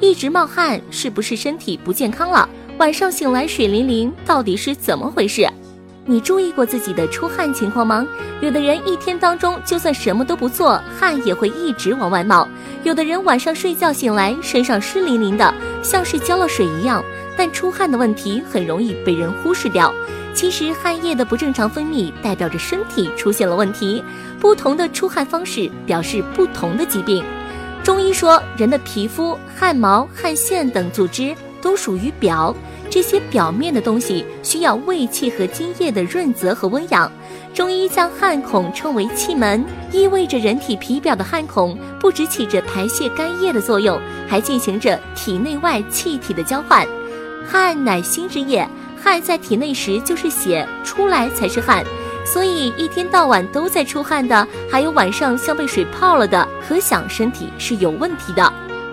[0.00, 2.48] 一直冒汗是不是身体不健康了？
[2.78, 5.48] 晚上醒来水淋淋，到底是怎么回事？
[6.06, 8.06] 你注意过自己的出汗情况吗？
[8.40, 12.46] 有的人一天当中就算什么都不做，汗也会一直往外冒；
[12.84, 17.04] 有的人晚上睡觉醒来身上湿淋淋的，像是浇了水一样。
[17.36, 19.92] 但出汗的问题很容易被人忽视掉。
[20.32, 24.02] 其实汗液的不正常分泌代表着身体出现了问题，
[24.38, 27.24] 不同的出汗方式表示不同的疾病。
[27.88, 32.54] 中医说，人的皮肤、汗毛、汗腺等组织都属于表，
[32.90, 37.10] 这些表面的东西需要胃气和津液的润泽和温养。
[37.54, 46.86] 中医将汗孔称为气门，意味着人体皮表的汗孔不只起着排泄干液的作用，还进行着体内外气体的交换。
[47.48, 48.68] 汗乃心之液，
[49.02, 51.82] 汗在体内时就是血，出来才是汗。
[52.30, 58.52] 所以一天到晚都在出汗的，还有晚上像被水泡了的，可想身体是有问题的。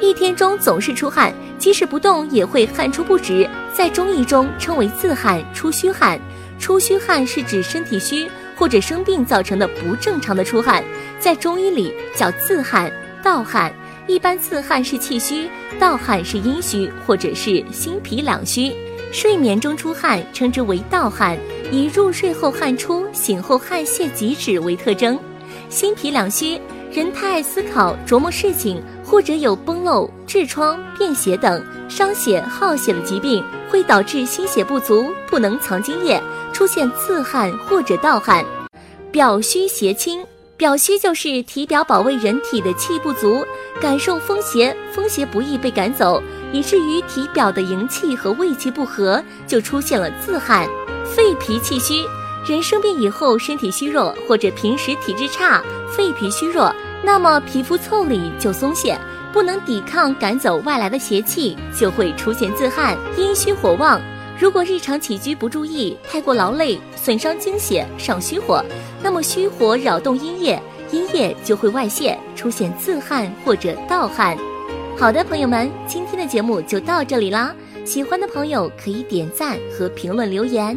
[0.00, 6.20] 一天中总是出汗，即使不动也会汗出不止，在中医中称为自汗、出虚汗。
[6.60, 10.84] 出虚汗是指身体虚或者生病造成的不正常的出汗，
[11.18, 12.90] 在中医里叫自汗、
[13.22, 13.72] 盗汗。
[14.06, 18.72] 一般自汗是气虚，盗汗是阴虚或者是心脾两虚。
[19.12, 21.36] 睡眠中出汗称之为盗汗。
[21.70, 25.18] 以入睡后汗出、醒后汗泄即止为特征。
[25.68, 26.60] 心脾两虚，
[26.92, 38.44] 人太爱思考、琢磨事情，或者有崩漏、痔疮、便血等伤血耗血的疾病，会导致心血不足，不能藏精液，出现自汗或者盗汗。
[39.10, 40.24] 表虚邪侵，
[40.56, 43.44] 表虚就是体表保卫人体的气不足，
[43.80, 50.68] 感受风邪，风邪不易被赶走，以至于体表的营气和胃气不和，就出现了自汗。
[51.14, 52.04] 肺脾气虚，
[52.46, 55.62] 人生病以后身体虚弱，或者平时体质差，
[55.96, 58.98] 肺脾虚弱，那么皮肤腠理就松懈，
[59.32, 62.96] 不能抵抗赶走外来的邪气，就会出现自汗。
[63.16, 64.00] 阴虚火旺，
[64.38, 68.62] 如果日常起居不注意，太过劳累，损伤精血，上虚火，
[69.02, 74.36] 那么虚火扰动阴液，阴液就会外泄，出现自汗或者盗汗。
[74.98, 80.76] 好的，朋友们，今天的节目就到这里啦，喜欢的朋友可以点赞和评论留言。